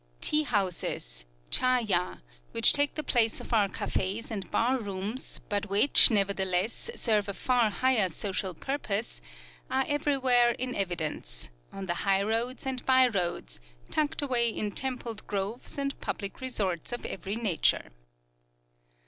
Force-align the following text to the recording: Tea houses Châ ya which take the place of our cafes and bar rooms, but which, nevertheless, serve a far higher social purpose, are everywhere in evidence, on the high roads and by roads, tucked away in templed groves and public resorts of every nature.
Tea 0.19 0.41
houses 0.41 1.25
Châ 1.51 1.87
ya 1.87 2.15
which 2.53 2.73
take 2.73 2.95
the 2.95 3.03
place 3.03 3.39
of 3.39 3.53
our 3.53 3.69
cafes 3.69 4.31
and 4.31 4.49
bar 4.49 4.79
rooms, 4.79 5.39
but 5.47 5.69
which, 5.69 6.09
nevertheless, 6.09 6.89
serve 6.95 7.29
a 7.29 7.35
far 7.35 7.69
higher 7.69 8.09
social 8.09 8.55
purpose, 8.55 9.21
are 9.69 9.85
everywhere 9.87 10.53
in 10.57 10.73
evidence, 10.73 11.51
on 11.71 11.85
the 11.85 11.93
high 12.01 12.23
roads 12.23 12.65
and 12.65 12.83
by 12.83 13.07
roads, 13.07 13.61
tucked 13.91 14.23
away 14.23 14.49
in 14.49 14.71
templed 14.71 15.27
groves 15.27 15.77
and 15.77 16.01
public 16.01 16.41
resorts 16.41 16.91
of 16.91 17.05
every 17.05 17.35
nature. 17.35 17.91